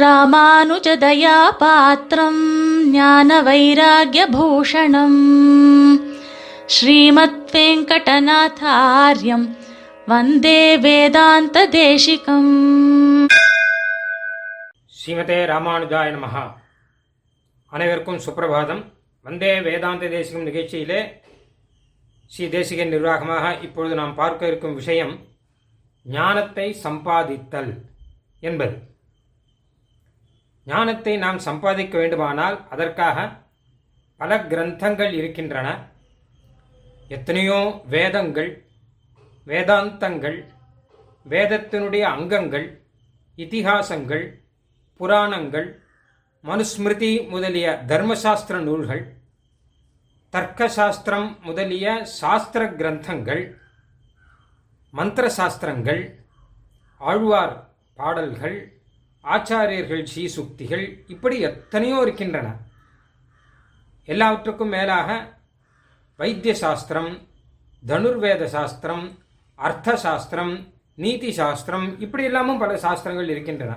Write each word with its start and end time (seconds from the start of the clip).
ராமானுஜதயாபாத்திரம் 0.00 2.40
ஞான 2.90 3.42
வைராகியபூஷணம் 3.42 5.20
ஸ்ரீமத் 6.66 7.50
வெங்கடநாதாரியம் 7.52 9.56
வந்தே 10.06 10.78
வேதாந்த 10.78 11.68
தேசிகம் 11.68 13.28
ஸ்ரீமதே 14.98 15.44
ராமானுஜாய 15.52 16.16
நமஹா 16.16 16.54
அனைவருக்கும் 17.72 18.20
சுப்பிரபாதம். 18.26 18.92
வந்தே 19.22 19.60
வேதாந்த 19.60 20.06
தேசிகம் 20.06 20.48
நிகழ்ச்சியிலே 20.48 21.12
ஸ்ரீ 22.26 22.48
தேசிகன் 22.48 22.88
நிர்வாகமாக 22.88 23.58
இப்பொழுது 23.62 23.94
நாம் 23.94 24.14
பார்க்க 24.14 24.46
இருக்கும் 24.46 24.74
விஷயம் 24.74 25.26
ஞானத்தை 26.04 26.76
சம்பாதித்தல் 26.84 27.74
என்பது. 28.40 28.94
ஞானத்தை 30.66 31.16
நாம் 31.16 31.38
சம்பாதிக்க 31.38 31.98
வேண்டுமானால் 31.98 32.56
அதற்காக 32.68 33.16
பல 34.20 34.36
கிரந்தங்கள் 34.50 35.12
இருக்கின்றன. 35.12 35.68
எத்தனையோ 37.08 37.58
வேதங்கள் 37.88 38.50
வேதாந்தங்கள் 39.46 40.38
வேதத்தினுடைய 41.26 42.04
அங்கங்கள் 42.14 42.66
இதிகாசங்கள் 43.38 44.24
புராணங்கள் 45.00 45.68
மனுஸ்மிருதி 46.44 47.28
முதலிய 47.28 47.68
தர்மசாஸ்திர 47.86 48.56
நூல்கள் 48.60 49.04
தர்க்கசாஸ்திரம் 50.34 51.28
முதலிய 51.40 51.86
சாஸ்திர 52.20 52.64
கிரந்தங்கள் 52.80 53.44
மந்திர 54.94 55.28
சாஸ்திரங்கள் 55.28 56.02
ஆழ்வார் 57.00 57.54
பாடல்கள் 57.98 58.58
ஆச்சாரியர்கள் 59.34 60.02
சீசுக்திகள் 60.12 60.84
இப்படி 61.14 61.36
எத்தனையோ 61.48 61.98
இருக்கின்றன. 62.04 62.48
எல்லாவற்றுக்கும் 64.08 64.74
மேலாக 64.76 65.08
வைத்திய 66.18 66.52
சாஸ்திரம் 66.64 67.10
தனுர்வேத 67.82 68.44
சாஸ்திரம் 68.56 69.04
அர்த்த 69.58 69.96
சாஸ்திரம் 70.04 70.52
நீதி 71.04 71.30
சாஸ்திரம் 71.40 71.86
இப்படி 72.04 72.22
எல்லாமும் 72.30 72.60
பல 72.62 72.72
சாஸ்திரங்கள் 72.84 73.32
இருக்கின்றன. 73.34 73.72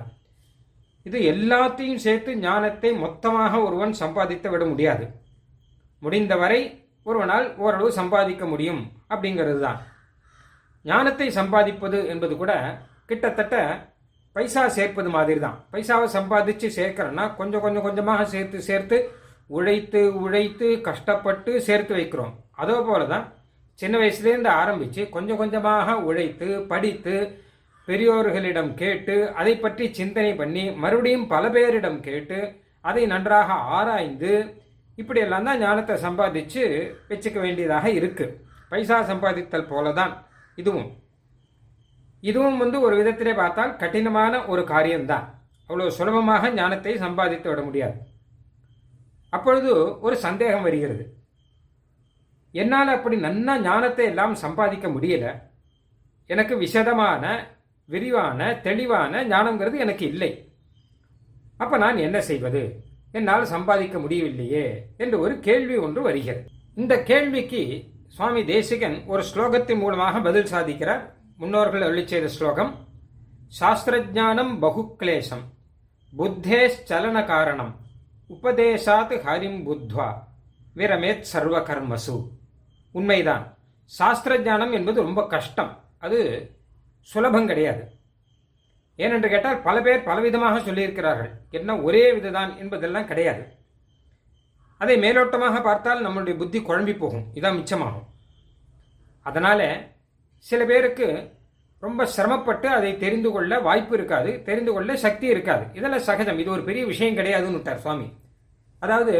இது 1.06 1.18
எல்லாத்தையும் 1.32 2.02
சேர்த்து 2.04 2.30
ஞானத்தை 2.46 2.90
மொத்தமாக 3.04 3.52
ஒருவன் 3.66 3.92
சம்பாதித்து 4.02 4.48
விட 4.52 4.64
முடியாது. 4.72 5.04
முடிந்தவரை 6.02 6.60
ஒருவனால் 7.08 7.46
ஓரளவு 7.64 7.90
சம்பாதிக்க 8.00 8.44
முடியும் 8.52 8.82
அப்படிங்கிறது 9.12 9.60
தான் 9.66 9.78
ஞானத்தை 10.84 11.28
சம்பாதிப்பது 11.38 11.98
என்பது 12.12 12.34
கூட 12.36 12.52
கிட்டத்தட்ட 13.08 13.56
பைசா 14.36 14.62
சேர்ப்பது 14.76 15.10
மாதிரி 15.16 15.40
தான் 15.46 15.56
பைசாவை 15.72 16.06
சம்பாதிச்சு 16.16 16.68
சேர்க்கிறோன்னா 16.78 17.24
கொஞ்சம் 17.38 17.64
கொஞ்சம் 17.64 17.86
கொஞ்சமாக 17.86 18.24
சேர்த்து 18.34 18.58
சேர்த்து 18.68 18.98
உழைத்து 19.56 20.00
உழைத்து 20.24 20.66
கஷ்டப்பட்டு 20.88 21.52
சேர்த்து 21.68 21.92
வைக்கிறோம். 21.98 22.34
அதே 22.62 22.76
போல 22.88 23.04
தான் 23.12 23.24
சின்ன 23.78 23.94
வயசுலேருந்து 24.02 24.50
ஆரம்பித்து 24.62 25.02
கொஞ்சம் 25.16 25.40
கொஞ்சமாக 25.40 25.96
உழைத்து 26.08 26.48
படித்து 26.72 27.14
பெரியோர்களிடம் 27.88 28.72
கேட்டு 28.80 29.14
அதை 29.40 29.54
பற்றி 29.58 29.84
சிந்தனை 29.98 30.32
பண்ணி 30.40 30.64
மறுபடியும் 30.82 31.26
பல 31.34 31.44
பேரிடம் 31.56 32.00
கேட்டு 32.08 32.38
அதை 32.84 33.02
நன்றாக 33.12 33.52
ஆராய்ந்து 33.76 34.32
இப்படியெல்லாம் 34.98 35.46
தான் 35.48 35.60
ஞானத்தை 35.64 35.94
சம்பாதிச்சு 36.06 36.62
வச்சுக்க 37.10 37.38
வேண்டியதாக 37.44 37.86
இருக்கு. 37.98 38.26
பைசா 38.70 38.96
சம்பாதித்தல் 39.10 39.70
போல 39.72 39.92
தான் 40.00 40.12
இதுவும். 40.58 40.88
இதுவும் 42.22 42.58
வந்து 42.58 42.80
ஒரு 42.80 42.94
விதத்திலே 43.00 43.34
பார்த்தால் 43.34 43.76
கடினமான 43.76 44.46
ஒரு 44.46 44.64
காரியம்தான். 44.64 45.26
அவ்வளோ 45.68 45.86
சுலபமாக 45.86 46.50
ஞானத்தை 46.50 46.96
சம்பாதித்து 46.98 47.48
விட 47.48 47.62
முடியாது. 47.62 47.98
அப்பொழுது 49.30 50.00
ஒரு 50.00 50.16
சந்தேகம் 50.16 50.62
வருகிறது. 50.62 51.04
என்னால் 52.52 52.88
அப்படி 52.88 53.16
நன்னா 53.16 53.54
ஞானத்தை 53.60 54.06
எல்லாம் 54.06 54.34
சம்பாதிக்க 54.34 54.88
முடியல. 54.88 55.26
எனக்கு 56.26 56.56
விசதமான 56.56 57.24
விரிவான 57.88 58.60
தெளிவான 58.66 59.22
ஞானங்கிறது 59.24 59.76
எனக்கு 59.78 60.04
இல்லை. 60.06 60.30
அப்ப 61.56 61.76
நான் 61.76 61.96
என்ன 61.96 62.20
செய்வது? 62.20 62.62
என்னால் 63.12 63.44
சம்பாதிக்க 63.44 63.98
முடியவில்லையே 63.98 64.66
என்று 64.96 65.16
ஒரு 65.20 65.34
கேள்வி 65.40 65.76
ஒன்று 65.76 66.02
வருகிறது. 66.02 66.44
இந்த 66.74 67.02
கேள்விக்கு 67.02 67.62
சுவாமி 68.08 68.44
தேசிகன் 68.44 68.96
ஒரு 69.06 69.22
ஸ்லோகத்தின் 69.30 69.78
மூலமாக 69.78 70.20
பதில் 70.20 70.52
சாதிக்கிறார். 70.52 71.02
முன்னோர்கள் 71.40 71.82
அருளி 71.82 72.06
செய்த 72.06 72.28
ஸ்லோகம் 72.28 72.88
சாஸ்திரஜானம் 73.60 74.58
பகுக்லேசம் 74.58 75.44
புத்தேச்சலன 76.18 77.26
காரணம் 77.26 77.76
உபதேசாத் 78.28 79.12
ஹரிம் 79.12 79.62
புத்வா 79.68 80.14
விரமேத் 80.76 81.20
சர்வ 81.20 81.58
கர்மசு 81.60 82.28
உண்மைதான். 82.90 83.56
சாஸ்திர 83.84 84.38
ஞானம் 84.38 84.72
என்பது 84.72 85.02
ரொம்ப 85.02 85.26
கஷ்டம். 85.26 85.84
அது 85.98 86.18
சுலபம் 87.00 87.46
கிடையாது. 87.46 87.90
ஏனென்று 88.96 89.28
கேட்டால் 89.28 89.62
பல 89.62 89.80
பேர் 89.80 90.06
பலவிதமாக 90.06 90.58
சொல்லியிருக்கிறார்கள். 90.58 91.30
என்ன 91.50 91.78
ஒரே 91.78 92.12
விததான் 92.12 92.58
என்பதெல்லாம் 92.58 93.06
கிடையாது. 93.06 93.56
அதை 94.78 94.98
மேலோட்டமாக 94.98 95.62
பார்த்தால் 95.62 96.06
நம்மளுடைய 96.06 96.36
புத்தி 96.36 96.60
குழம்பி 96.60 96.98
போகும். 96.98 97.24
இதான் 97.34 97.56
மிச்சமாகும். 97.60 98.08
அதனால 99.22 99.90
சில 100.46 100.64
பேருக்கு 100.64 101.06
ரொம்ப 101.78 102.06
சிரமப்பட்டு 102.06 102.68
அதை 102.68 102.96
தெரிந்து 102.96 103.30
கொள்ள 103.30 103.58
வாய்ப்பு 103.58 103.94
இருக்காது 103.96 104.42
தெரிந்து 104.42 104.72
கொள்ள 104.72 104.96
சக்தி 104.96 105.26
இருக்காது. 105.26 105.64
இதெல்லாம் 105.72 106.06
சகஜம். 106.08 106.38
இது 106.38 106.50
ஒரு 106.50 106.62
பெரிய 106.62 106.86
விஷயம் 106.86 107.16
கிடையாதுன்னு 107.16 107.58
விட்டார் 107.58 107.78
சுவாமி. 107.78 108.08
அதாவது 108.78 109.14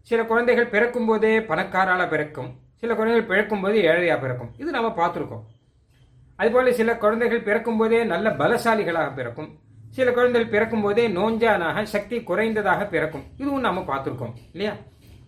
சில 0.00 0.24
குழந்தைகள் 0.24 0.72
பிறக்கும் 0.74 1.06
போதே 1.06 1.38
பணக்காரால 1.38 2.02
பிறக்கும் 2.08 2.50
சில 2.80 2.94
குழந்தைகள் 2.94 3.30
பிறக்கும் 3.30 3.60
போது 3.60 3.78
ஏழையா 3.90 4.20
பிறக்கும். 4.20 4.50
இது 4.58 4.70
நம்ம 4.70 4.90
பார்த்துருக்கோம். 5.00 5.44
அதுபோல 6.36 6.72
சில 6.72 6.96
குழந்தைகள் 6.96 7.46
பிறக்கும் 7.48 7.76
போதே 7.76 8.04
நல்ல 8.04 8.30
பலசாலிகளாக 8.30 9.14
பிறக்கும் 9.14 9.48
சில 9.96 10.12
குழந்தைகள் 10.12 10.50
பிறக்கும் 10.50 10.82
போதே 10.82 11.08
நோஞ்சானாக 11.08 11.82
சக்தி 11.82 12.16
குறைந்ததாக 12.20 12.82
பிறக்கும். 12.88 13.24
இதுவும் 13.36 13.60
நம்ம 13.60 13.80
பார்த்துருக்கோம் 13.90 14.34
இல்லையா? 14.52 14.74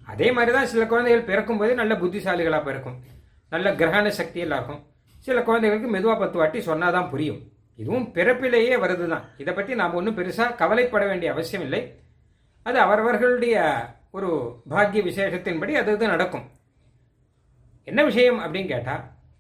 அதே 0.06 0.32
மாதிரி 0.32 0.52
தான் 0.56 0.66
சில 0.66 0.86
குழந்தைகள் 0.86 1.28
பிறக்கும் 1.30 1.58
போதே 1.58 1.74
நல்ல 1.74 1.94
புத்திசாலிகளாக 1.94 2.64
பிறக்கும் 2.64 2.96
நல்ல 3.48 3.70
கிரகண 3.70 4.08
சக்தி 4.08 4.40
எல்லாம் 4.40 4.58
இருக்கும். 4.58 4.82
சில 5.26 5.38
குழந்தைகளுக்கு 5.48 5.88
மெதுவா 5.94 6.14
பத்து 6.19 6.38
வாட்டி 6.38 6.58
சொன்னாதான் 6.66 7.10
புரியும். 7.12 7.41
இதுவும் 7.78 8.06
பிறப்பிலேயே 8.16 8.75
வருது 8.82 9.06
தான் 9.12 9.26
இதை 9.42 9.53
பற்றி 9.54 9.72
நாம் 9.81 9.97
ஒன்றும் 9.98 10.16
பெருசாக 10.19 10.56
கவலைப்பட 10.60 11.04
வேண்டிய 11.06 11.28
அவசியம் 11.34 11.64
இல்லை. 11.66 11.81
அது 12.66 12.78
அவரவர்களுடைய 12.78 13.56
ஒரு 14.16 14.30
பாக்கிய 14.72 15.03
விசேஷத்தின்படி 15.09 15.72
அது 15.80 15.92
இது 15.97 16.06
நடக்கும். 16.14 16.47
என்ன 17.88 18.00
விஷயம் 18.04 18.41
அப்படின்னு 18.44 18.72
கேட்டா 18.72 18.94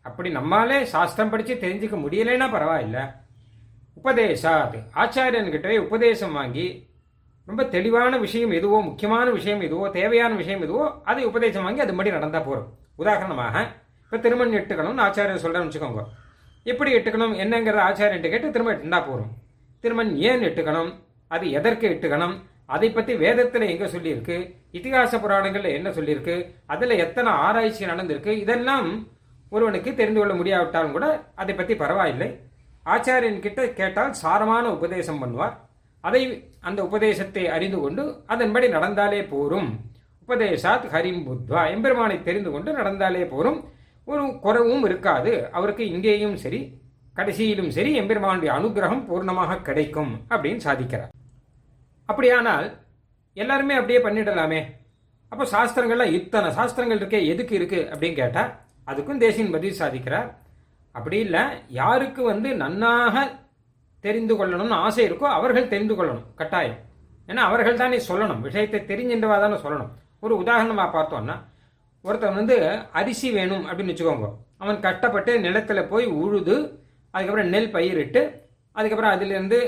அப்படி 0.08 0.28
நம்மாலே 0.36 0.78
சாஸ்திரம் 0.92 1.32
படிச்சு 1.32 1.54
தெரிஞ்சுக்க 1.64 1.96
முடியலைன்னா 2.04 2.46
பரவாயில்ல. 2.54 3.00
உபதேசாத். 3.98 4.78
ஆச்சாரியன்கிட்ட 5.02 5.78
உபதேசம் 5.86 6.36
வாங்கி 6.38 6.66
ரொம்ப 7.48 7.62
தெளிவான 7.74 8.12
விஷயம் 8.18 8.52
எதுவோ 8.58 8.78
முக்கியமான 8.88 9.26
விஷயம் 9.30 9.62
எதுவோ 9.66 9.86
தேவையான 9.98 10.32
விஷயம் 10.40 10.62
எதுவோ 10.66 10.84
அதை 11.10 11.22
உபதேசம் 11.30 11.66
வாங்கி 11.66 11.84
அது 11.84 11.96
மாதிரி 11.98 12.16
நடந்தா 12.16 12.40
போறோம். 12.48 12.68
உதாரணமாக 13.02 13.64
இப்போ 14.10 14.18
திருமணம் 14.22 14.56
எட்டுக்கணும்னு 14.58 15.02
ஆச்சாரியர் 15.04 15.42
சொல்கிறேன்னு 15.42 15.68
வச்சுக்கோங்க. 15.68 16.02
எப்படி 16.70 16.90
எட்டுக்கணும் 16.96 17.34
என்னங்கிறத 17.42 17.80
ஆச்சாரியன்ட்டு 17.88 18.32
கேட்டு 18.32 18.48
திரும்ப 18.54 18.72
எட்டுண்டா 18.72 18.98
போகிறோம் 19.08 19.30
திருமண் 19.84 20.10
ஏன் 20.30 20.42
எட்டுக்கணும்? 20.48 20.90
அது 21.34 21.44
எதற்கு 21.58 21.86
எட்டுக்கணும்? 21.92 22.34
அதை 22.74 22.88
பற்றி 22.96 23.12
வேதத்தில் 23.22 23.68
எங்கே 23.68 23.86
சொல்லியிருக்கு? 23.94 24.36
இதிகாச 24.78 25.20
புராணங்களில் 25.22 25.76
என்ன 25.76 25.88
சொல்லியிருக்கு? 25.90 26.36
அதில் 26.66 26.96
எத்தனை 27.04 27.30
ஆராய்ச்சி 27.46 27.84
நடந்திருக்கு? 27.92 28.34
இதெல்லாம் 28.42 28.90
ஒருவனுக்கு 29.48 29.90
தெரிந்து 29.94 30.20
கொள்ள 30.20 30.34
முடியாவிட்டாலும் 30.42 30.94
கூட 30.98 31.06
அதை 31.34 31.54
பற்றி 31.54 31.76
பரவாயில்லை. 31.86 32.30
ஆச்சாரியன் 32.94 33.42
கிட்ட 33.46 33.70
கேட்டால் 33.80 34.14
சாரமான 34.24 34.64
உபதேசம் 34.76 35.24
பண்ணுவார். 35.24 35.56
அதை 36.00 36.22
அந்த 36.68 36.80
உபதேசத்தை 36.90 37.48
அறிந்து 37.56 37.80
கொண்டு 37.80 38.04
அதன்படி 38.26 38.68
நடந்தாலே 38.76 39.24
போரும். 39.34 39.70
உபதேசாத் 40.24 40.94
ஹரிம் 40.94 41.26
புத்வா. 41.28 41.62
எம்பெருமானை 41.74 42.16
தெரிந்து 42.30 42.50
கொண்டு 42.50 42.72
நடந்தாலே 42.78 43.28
போரும். 43.34 43.60
ஒரு 44.10 44.24
குறவும் 44.44 44.84
இருக்காது. 44.88 45.32
அவருக்கு 45.58 45.84
இங்கேயும் 45.92 46.36
சரி 46.44 46.60
கடைசியிலும் 47.18 47.72
சரி 47.76 47.92
எம்பெருமானுடைய 48.00 48.50
அனுகிரகம் 48.58 49.06
பூர்ணமாக 49.08 49.62
கிடைக்கும் 49.68 50.12
அப்படின்னு 50.32 50.60
சாதிக்கிறார். 50.66 51.12
அப்படியானால் 52.08 52.68
எல்லாருமே 53.36 53.74
அப்படியே 53.80 54.00
பண்ணிடலாமே? 54.04 54.60
அப்போ 55.32 55.44
சாஸ்திரங்கள்லாம் 55.54 56.14
இத்தனை 56.18 56.48
சாஸ்திரங்கள் 56.58 57.00
இருக்கே 57.00 57.20
எதுக்கு 57.32 57.54
இருக்கு 57.58 57.80
அப்படின்னு 57.92 58.20
கேட்டால் 58.20 58.52
அதுக்கும் 58.90 59.22
தேசியின் 59.24 59.54
பதில் 59.56 59.80
சாதிக்கிறார். 59.80 60.28
அப்படி 60.96 61.18
இல்லை 61.26 61.42
யாருக்கு 61.80 62.22
வந்து 62.30 62.50
நன்னாக 62.62 63.16
தெரிந்து 64.04 64.34
கொள்ளணும்னு 64.38 64.76
ஆசை 64.86 65.04
இருக்கோ 65.08 65.28
அவர்கள் 65.38 65.72
தெரிந்து 65.72 65.94
கொள்ளணும். 65.94 66.28
கட்டாயம். 66.40 66.78
ஏன்னா 67.30 67.42
அவர்கள் 67.50 67.80
தானே 67.82 67.98
சொல்லணும். 68.08 68.40
விஷயத்தை 68.46 68.80
தெரிஞ்சின்றவா 68.90 69.36
தானே 69.44 69.58
சொல்லணும். 69.64 69.90
ஒரு 70.24 70.34
உதாரணமாக 70.42 70.90
பார்த்தோம்னா 70.96 71.36
ஒருத்தன் 72.06 72.38
வந்து 72.40 72.56
அரிசி 73.00 73.28
வேணும் 73.38 73.64
அப்படின்னு 73.68 73.92
வச்சுக்கோங்க. 73.92 74.28
அவன் 74.62 74.78
கஷ்டப்பட்டு 74.86 75.32
நிலத்துல 75.46 75.80
போய் 75.90 76.06
உழுது 76.22 76.56
அதுக்கப்புறம் 77.14 77.50
நெல் 77.54 77.74
பயிரிட்டு 77.74 78.22
அதுக்கப்புறம் 78.76 79.12
அதுலேருந்து 79.14 79.58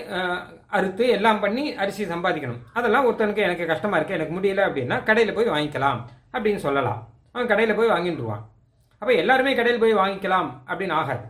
அறுத்து 0.77 1.05
எல்லாம் 1.17 1.41
பண்ணி 1.45 1.65
அரிசி 1.83 2.03
சம்பாதிக்கணும். 2.13 2.61
அதெல்லாம் 2.79 3.07
ஒருத்தனுக்கு 3.09 3.45
எனக்கு 3.47 3.65
கஷ்டமா 3.73 3.97
இருக்கு 3.99 4.17
எனக்கு 4.19 4.35
முடியல 4.37 4.63
அப்படின்னா 4.69 4.97
கடையில் 5.09 5.37
போய் 5.39 5.53
வாங்கிக்கலாம் 5.55 6.01
அப்படின்னு 6.35 6.61
சொல்லலாம். 6.67 7.01
அவன் 7.35 7.51
கடையில் 7.53 7.79
போய் 7.79 7.93
வாங்கிட்டுருவான் 7.95 8.45
அப்போ 9.03 9.13
எல்லாருமே 9.23 9.53
கடையில் 9.59 9.83
போய் 9.83 10.01
வாங்கிக்கலாம் 10.01 10.51
அப்படின்னு 10.69 10.95
ஆகாது. 11.01 11.27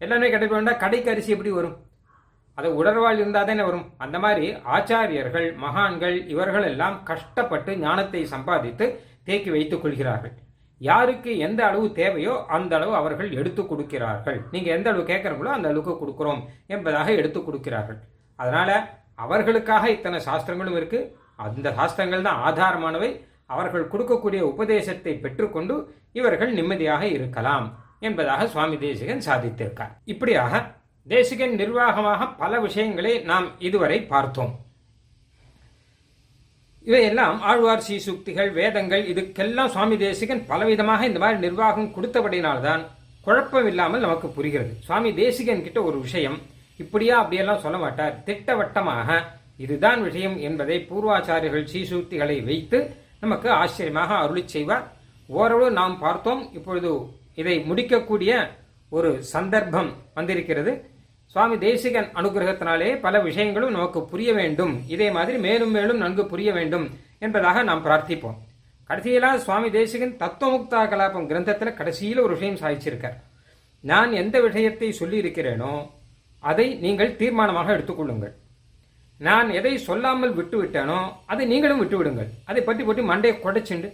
எல்லாருமே 0.00 0.30
கடையில் 0.30 0.52
போய் 0.52 0.82
கடைக்கு 0.84 1.10
அரிசி 1.12 1.34
எப்படி 1.36 1.52
வரும்? 1.58 1.76
அது 2.58 2.68
உடற்வாள் 2.80 3.20
இருந்தால் 3.20 3.48
தானே 3.50 3.62
வரும். 3.68 3.86
அந்த 4.04 4.16
மாதிரி 4.24 4.46
ஆச்சாரியர்கள் 4.76 5.48
மகான்கள் 5.64 6.16
இவர்கள் 6.32 6.66
எல்லாம் 6.72 6.96
கஷ்டப்பட்டு 7.10 7.70
ஞானத்தை 7.84 8.22
சம்பாதித்து 8.34 8.86
தேக்கி 9.28 9.50
வைத்துக் 9.54 9.82
கொள்கிறார்கள். 9.82 10.34
யாருக்கு 10.80 11.38
எந்த 11.38 11.66
அளவு 11.66 11.92
தேவையோ 11.92 12.44
அந்த 12.46 12.76
அளவு 12.76 12.94
அவர்கள் 12.94 13.30
எடுத்து 13.32 13.66
கொடுக்கிறார்கள். 13.66 14.40
நீங்க 14.50 14.70
எந்த 14.70 14.90
அளவு 14.90 15.04
கேட்கறீங்களோ 15.10 15.50
அந்த 15.56 15.68
அளவுக்கு 15.68 15.94
கொடுக்கிறோம் 16.00 16.40
என்பதாக 16.66 17.12
எடுத்து 17.12 17.44
கொடுக்கிறார்கள். 17.44 17.98
அதனால 18.36 18.70
அவர்களுக்காக 19.14 19.90
இத்தனை 19.90 20.20
சாஸ்திரங்களும் 20.20 20.76
இருக்கு. 20.76 21.16
அந்த 21.36 21.72
சாஸ்திரங்கள் 21.72 22.26
தான் 22.28 22.42
ஆதாரமானவை. 22.48 23.10
அவர்கள் 23.46 23.90
கொடுக்கக்கூடிய 23.92 24.40
உபதேசத்தை 24.40 25.14
பெற்றுக்கொண்டு 25.24 25.74
இவர்கள் 26.12 26.52
நிம்மதியாக 26.52 27.06
இருக்கலாம் 27.06 27.66
என்பதாக 28.00 28.46
சுவாமி 28.46 28.76
தேசிகன் 28.78 29.26
சாதித்திருக்கார். 29.26 29.92
இப்படியாக 30.04 30.62
தேசிகன் 31.06 31.54
நிர்வாகமாக 31.54 32.26
பல 32.26 32.60
விஷயங்களை 32.60 33.22
நாம் 33.22 33.46
இதுவரை 33.58 34.02
பார்த்தோம். 34.02 34.52
இவையெல்லாம் 36.84 37.36
ஆழ்வார் 37.50 37.84
சீசுக்திகள் 37.86 38.50
வேதங்கள் 38.58 39.04
இதுக்கெல்லாம் 39.12 39.70
சுவாமி 39.74 39.96
தேசிகன் 39.96 40.42
பலவிதமாக 40.48 41.06
இந்த 41.10 41.20
மாதிரி 41.22 41.38
நிர்வாகம் 41.46 41.92
கொடுத்தபடினால்தான் 41.96 42.82
குழப்பம் 43.26 43.68
இல்லாமல் 43.70 44.04
நமக்கு 44.06 44.28
புரிகிறது. 44.28 44.72
சுவாமி 44.86 45.10
தேசிகன் 45.22 45.64
கிட்ட 45.66 45.78
ஒரு 45.82 45.98
விஷயம் 46.06 46.36
இப்படியா 46.82 47.14
அப்படியெல்லாம் 47.20 47.62
சொல்ல 47.64 47.78
மாட்டார். 47.78 48.14
திட்டவட்டமாக 48.26 49.08
இதுதான் 49.64 50.00
விஷயம் 50.02 50.36
என்பதை 50.48 50.76
பூர்வாச்சாரியர்கள் 50.90 51.70
சீசூக்திகளை 51.72 52.36
வைத்து 52.50 52.78
நமக்கு 53.20 53.48
ஆச்சரியமாக 53.60 54.10
அருளி 54.24 54.42
செய்வார். 54.54 54.84
ஓரளவு 55.28 55.70
நாம் 55.80 55.94
பார்த்தோம் 55.98 56.42
இப்பொழுது 56.58 56.90
இதை 57.40 57.54
முடிக்கக்கூடிய 57.68 58.32
ஒரு 58.96 59.10
சந்தர்ப்பம் 59.34 59.90
வந்திருக்கிறது. 60.14 60.72
சுவாமி 61.34 61.56
தேசிகன் 61.64 62.08
அனுகிரகத்தினாலே 62.18 62.88
பல 63.04 63.20
விஷயங்களும் 63.20 63.72
நமக்கு 63.76 64.00
புரிய 64.10 64.30
வேண்டும். 64.36 64.74
இதே 64.94 65.08
மாதிரி 65.16 65.36
மேலும் 65.46 65.72
மேலும் 65.76 66.02
நன்கு 66.02 66.24
புரிய 66.32 66.50
வேண்டும் 66.56 66.84
என்பதாக 67.24 67.62
நாம் 67.68 67.82
பிரார்த்திப்போம். 67.86 68.36
கடைசியெல்லாம் 68.90 69.40
சுவாமி 69.46 69.68
தேசிகன் 69.78 70.14
தத்துவமுக்தா 70.22 70.82
கலாபம் 70.92 71.26
கிரந்தத்தில் 71.30 71.76
கடைசியில் 71.80 72.22
ஒரு 72.26 72.32
விஷயம் 72.36 72.60
சாதிச்சிருக்கார். 72.62 73.16
நான் 73.84 74.12
எந்த 74.22 74.36
விஷயத்தை 74.46 74.92
சொல்லி 75.00 75.18
இருக்கிறேனோ 75.24 75.72
அதை 76.42 76.68
நீங்கள் 76.84 77.16
தீர்மானமாக 77.20 77.74
எடுத்துக்கொள்ளுங்கள். 77.76 78.34
நான் 79.20 79.50
எதை 79.58 79.74
சொல்லாமல் 79.88 80.38
விட்டு 80.38 80.56
விட்டேனோ 80.62 81.00
அதை 81.32 81.44
நீங்களும் 81.52 81.82
விட்டு 81.84 81.98
விடுங்கள் 81.98 82.32
அதை 82.50 82.62
பற்றி 82.62 82.84
பற்றி 82.84 83.04
மண்டையை 83.10 83.36
குடைச்சிண்டு 83.42 83.90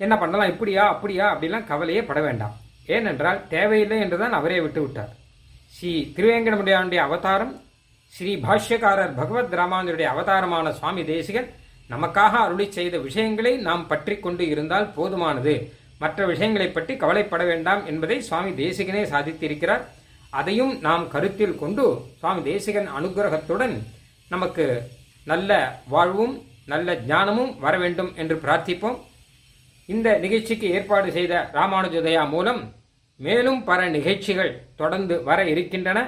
என்ன 0.00 0.14
பண்ணலாம்? 0.18 0.50
இப்படியா? 0.54 0.84
அப்படியா? 0.94 1.26
அப்படிலாம் 1.34 1.70
கவலையே 1.70 2.02
பட 2.10 2.20
வேண்டாம். 2.26 2.54
ஏனென்றால் 2.96 3.46
தேவையில்லை 3.54 3.98
என்றுதான் 4.04 4.38
அவரே 4.40 4.60
விட்டு 4.66 4.82
விட்டார் 4.82 5.14
ஸ்ரீ 5.74 5.92
திருவேங்கடமுடியானுடைய 6.14 7.00
அவதாரம் 7.08 7.52
ஸ்ரீ 8.14 8.30
பாஷ்யக்காரர் 8.44 9.12
பகவத் 9.18 9.54
ராமானுடைய 9.58 10.06
அவதாரமான 10.12 10.72
சுவாமி 10.78 11.02
தேசிகன் 11.10 11.48
நமக்காக 11.90 12.32
அருளி 12.46 12.66
செய்த 12.78 12.96
விஷயங்களை 13.06 13.52
நாம் 13.68 13.84
பற்றி 13.92 14.14
கொண்டு 14.18 14.44
இருந்தால் 14.52 14.88
போதுமானது. 14.96 15.54
மற்ற 16.02 16.26
விஷயங்களை 16.32 16.68
பற்றி 16.70 16.92
கவலைப்பட 17.02 17.44
வேண்டாம் 17.44 17.82
என்பதை 17.90 18.16
சுவாமி 18.28 18.50
தேசிகனே 18.62 19.02
சாதித்திருக்கிறார். 19.12 19.84
அதையும் 20.40 20.72
நாம் 20.86 21.04
கருத்தில் 21.14 21.56
கொண்டு 21.62 21.84
சுவாமி 22.20 22.42
தேசிகன் 22.50 22.88
அனுகிரகத்துடன் 22.98 23.74
நமக்கு 24.28 24.66
நல்ல 25.30 25.50
வாழ்வும் 25.94 26.34
நல்ல 26.72 26.94
ஞானமும் 27.12 27.52
வர 27.64 27.74
வேண்டும் 27.78 28.10
என்று 28.16 28.36
பிரார்த்திப்போம். 28.44 28.98
இந்த 29.88 30.08
நிகழ்ச்சிக்கு 30.24 30.66
ஏற்பாடு 30.76 31.08
செய்த 31.18 31.34
ராமானுஜதயா 31.58 32.24
மூலம் 32.34 32.60
மேலும் 33.22 33.64
பல 33.64 33.88
நிகழ்ச்சிகள் 33.88 34.52
தொடர்ந்து 34.76 35.22
வர 35.22 35.44
இருக்கின்றன. 35.44 35.98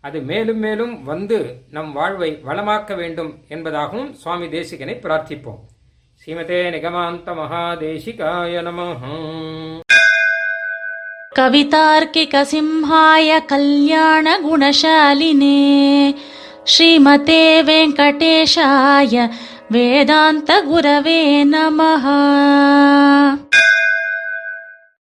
அது 0.00 0.20
மேலும் 0.20 0.58
மேலும் 0.58 1.04
வந்து 1.04 1.38
நம் 1.70 1.92
வாழ்வை 1.92 2.30
வளமாக்க 2.46 2.96
வேண்டும் 2.96 3.32
என்பதாகவும் 3.48 4.12
சுவாமி 4.12 4.46
தேசிகனை 4.46 4.94
பிரார்த்திப்போம். 4.96 5.60
ஸ்ரீமதே 6.20 6.60
நிகமாந்த 6.76 7.34
மகாதேசிகாய 7.40 8.62
நம 8.62 8.88
கவிதார்க்கிக 11.38 12.44
சிம்ஹாய 12.52 13.44
கல்யாண 13.44 14.38
குணசாலினே. 14.40 15.60
ஸ்ரீமதே 16.72 17.44
வெங்கடேஷாய 17.70 19.30
வேதாந்த 19.68 20.62
குரவே 20.70 21.20
நமஹா. 21.54 22.20